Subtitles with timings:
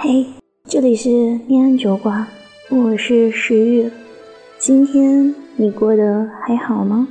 [0.00, 0.24] 嘿，
[0.62, 1.08] 这里是
[1.48, 2.24] 念安酒馆，
[2.70, 3.90] 我是石玉。
[4.56, 7.08] 今天你过得还好吗？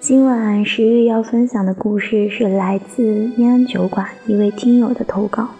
[0.00, 5.50] 今晚石玉要分享的故事是来自念安酒馆一位听友的投稿，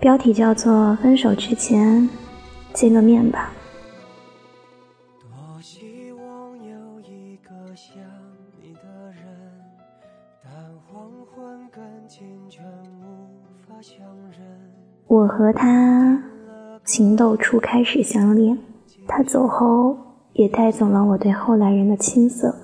[0.00, 2.08] 标题叫做《分手之前
[2.72, 3.52] 见个面吧》。
[15.06, 16.22] 我和他
[16.84, 18.58] 情窦初开始相恋，
[19.06, 19.96] 他走后
[20.32, 22.54] 也带走了我对后来人的青涩。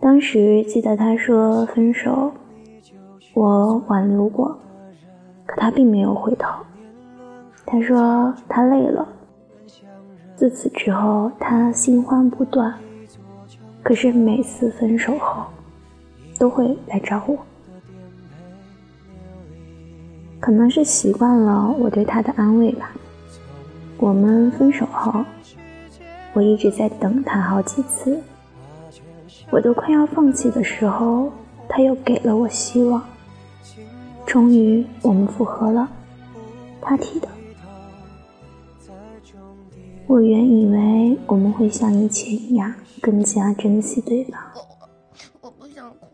[0.00, 2.32] 当时记得他说分手，
[3.34, 4.58] 我挽留过，
[5.46, 6.48] 可他并没有回头。
[7.64, 9.08] 他说他累了，
[10.36, 12.72] 自此之后他新欢不断，
[13.82, 15.44] 可是每次分手后
[16.38, 17.36] 都会来找我。
[20.46, 22.92] 可能是习惯了我对他的安慰吧。
[23.98, 25.24] 我们分手后，
[26.34, 28.22] 我一直在等他好几次，
[29.50, 31.32] 我都快要放弃的时候，
[31.68, 33.02] 他又给了我希望。
[34.24, 35.88] 终于我们复合了，
[36.80, 37.26] 他提的。
[40.06, 44.40] 我原以为我们会像以前一样更加珍惜对方。
[45.40, 46.06] 我不想哭。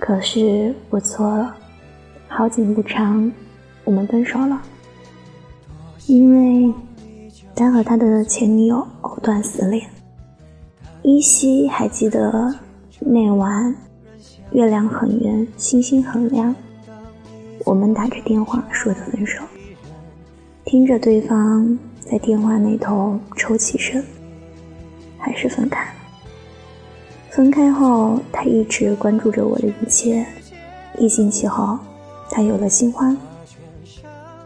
[0.00, 1.56] 可是我错了。
[2.26, 3.30] 好景不长，
[3.84, 4.60] 我们分手了。
[6.06, 6.74] 因为
[7.54, 9.86] 他和他的前女友藕断丝连。
[11.02, 12.54] 依稀还记得
[12.98, 13.74] 那晚，
[14.52, 16.54] 月亮很圆，星星很亮，
[17.64, 19.42] 我们打着电话说的分手，
[20.64, 24.02] 听着对方在电话那头抽泣声，
[25.18, 25.90] 还是分开了。
[27.30, 30.26] 分开后，他一直关注着我的一切。
[30.98, 31.78] 一星期后。
[32.34, 33.14] 他有了新欢，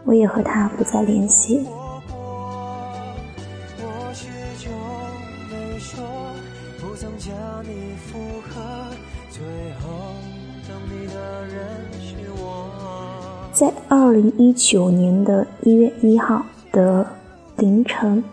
[0.07, 1.67] 我也和他不再联系。
[13.51, 17.05] 在二零一九年的一月一号的
[17.57, 18.23] 凌晨，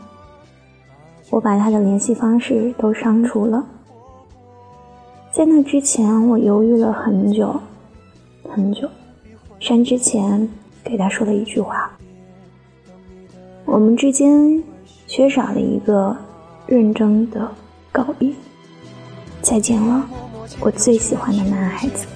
[1.31, 3.65] 我把他的联系方式都删除了。
[5.33, 7.61] 在那之前，我犹豫了很久，
[8.49, 8.89] 很久。
[9.59, 10.49] 删之前，
[10.85, 11.91] 给他说了一句话
[13.65, 14.63] ：“我们之间
[15.07, 16.15] 缺少了一个
[16.67, 17.51] 认真的
[17.91, 18.31] 告别。”
[19.41, 20.07] 再见了，
[20.61, 22.07] 我最喜欢的男孩子。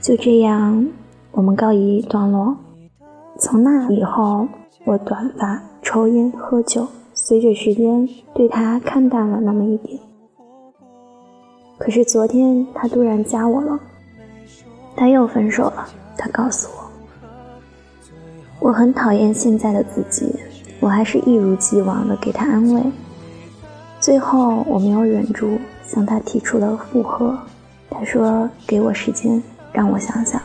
[0.00, 0.86] 就这样，
[1.32, 2.56] 我们告一段落。
[3.38, 4.48] 从那以后，
[4.84, 6.86] 我短发、抽烟、喝酒。
[7.28, 10.00] 随着时间，对他看淡了那么一点。
[11.76, 13.78] 可是昨天他突然加我了，
[14.96, 15.86] 他又分手了。
[16.16, 20.34] 他告诉我，我很讨厌现在的自己，
[20.80, 22.82] 我还是一如既往的给他安慰。
[24.00, 27.38] 最后我没有忍住，向他提出了复合。
[27.90, 30.40] 他说给我时间，让我想想。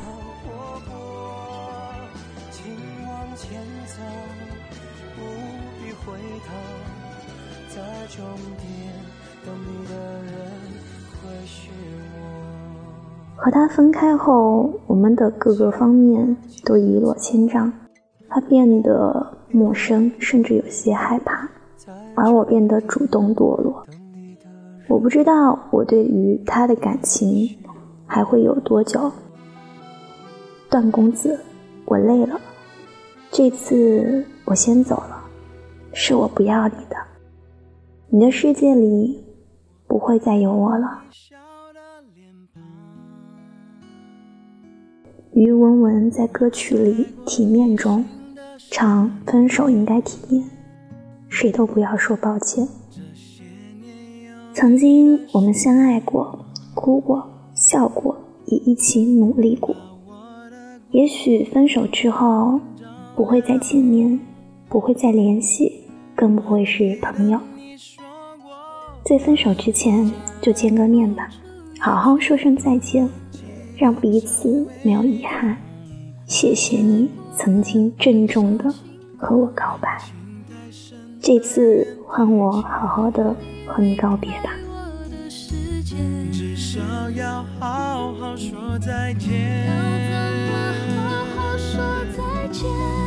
[13.36, 17.72] 和他分开后，我们的各个方面都一落千丈。
[18.30, 21.48] 他变得陌生，甚至有些害怕，
[22.16, 23.86] 而我变得主动堕落。
[24.88, 27.50] 我不知道我对于他的感情
[28.06, 29.12] 还会有多久。
[30.70, 31.40] 段公子，
[31.86, 32.40] 我累了，
[33.32, 35.24] 这次我先走了，
[35.94, 37.13] 是我不要你的。
[38.16, 39.24] 你的世界里
[39.88, 41.02] 不会再有我了。
[45.34, 46.94] 于文文在歌曲里
[47.26, 48.06] 《体面》中
[48.70, 50.48] 唱：“分手应该体面，
[51.28, 52.68] 谁都不要说抱歉。”
[54.54, 56.46] 曾经我们相爱过，
[56.76, 58.16] 哭过，笑过，
[58.46, 59.76] 也一起努力过。
[60.92, 62.62] 也许分手之后
[63.16, 64.20] 不会再见面，
[64.70, 65.86] 不会再联系，
[66.16, 67.40] 更不会是朋友。
[69.06, 70.10] 在分手之前
[70.42, 71.30] 就见个面吧，
[71.80, 73.08] 好好说声再见，
[73.76, 75.58] 让彼此没有遗憾。
[76.26, 78.74] 谢谢你曾经郑重的
[79.18, 80.02] 和我告白，
[81.22, 83.36] 这次换我好好的
[83.68, 84.52] 和你告别吧。
[85.28, 85.30] 一
[86.32, 86.82] 直以为真
[92.80, 93.03] 爱。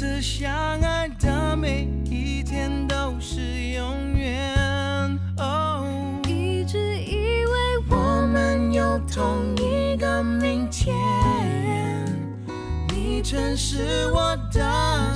[0.00, 0.50] 这相
[0.80, 3.38] 爱的每一天都是
[3.74, 4.56] 永远
[5.36, 5.84] 哦
[6.26, 10.96] 一直以为我们有同一个明天
[12.88, 15.14] 你曾是我的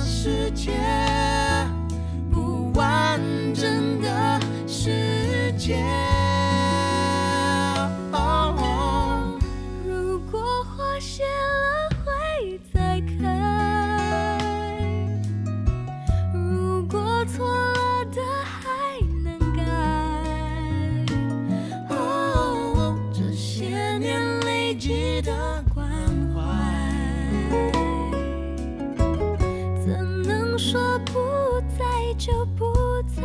[31.77, 32.65] 在就不
[33.15, 33.21] 在？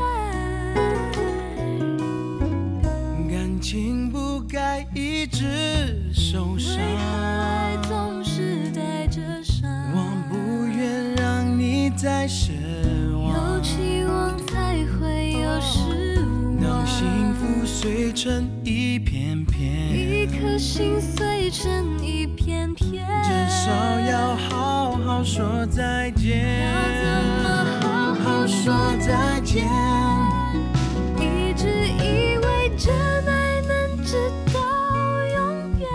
[3.28, 6.82] 感情不该一直受伤为，
[7.76, 9.70] 何总是带着伤？
[9.92, 12.52] 我不愿让你再失
[13.14, 13.60] 望有。
[13.62, 16.56] 期望才会有失望。
[16.60, 23.70] 当幸福碎成一片片，一颗心碎成一片片，至少
[24.00, 27.19] 要好好说再见。
[29.10, 29.66] 再见？
[31.18, 32.94] 一直以为真
[33.26, 34.60] 爱能直到
[35.34, 35.88] 永远，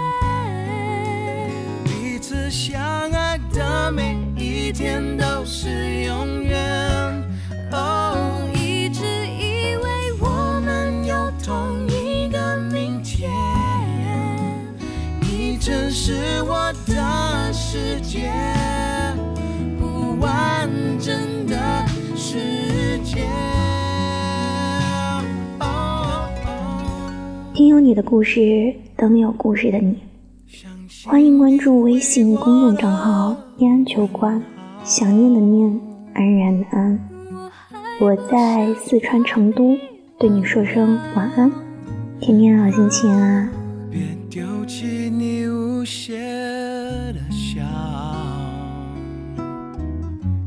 [1.86, 2.78] 彼此相
[3.14, 6.60] 爱的每一天都是永远。
[7.72, 13.32] 哦，一直以为我们有同一个明天，
[15.22, 18.30] 你真是我的世界，
[27.56, 29.98] 听有你的故事，等有故事的你。
[31.06, 34.44] 欢迎关注微信公众账号“念安球馆”，
[34.84, 35.82] 想念的念，
[36.14, 37.00] 安然的安。
[37.32, 39.74] 我还我在四川成都，
[40.20, 41.50] 对你说声晚安，
[42.20, 43.50] 天天好心情啊！
[43.90, 47.62] 别丢弃你无邪的笑，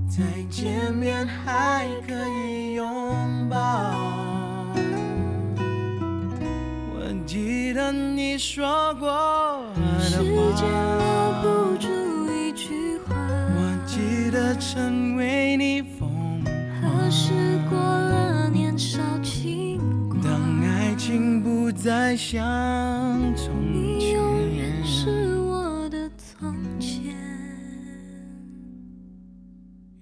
[0.07, 2.13] 再见面还可
[2.45, 2.85] 以拥
[3.49, 4.08] 抱。
[7.93, 9.09] 你说过
[9.75, 10.17] 的时
[10.55, 11.89] 间，留不住
[12.33, 13.15] 一句话。
[13.17, 16.45] 我记得曾为你风
[16.81, 17.11] 何。
[17.11, 17.33] 时
[17.71, 19.79] 过了年少轻
[20.11, 20.21] 狂？
[20.23, 27.15] 当爱情不再像从前你永远，是我的从前。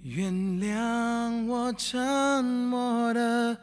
[0.03, 3.57] 原谅我沉默的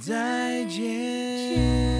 [0.00, 1.95] 再见。